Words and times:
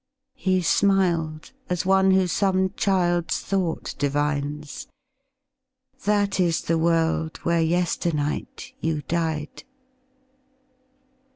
He 0.33 0.63
smiled 0.63 1.51
as 1.69 1.85
one 1.85 2.09
who 2.09 2.25
some 2.25 2.73
child's 2.75 3.39
thought 3.39 3.93
divines: 3.99 4.87
"That 6.05 6.39
is 6.39 6.61
the 6.61 6.79
world 6.79 7.37
where 7.43 7.61
yesternight 7.61 8.73
you 8.79 9.03
died." 9.03 9.63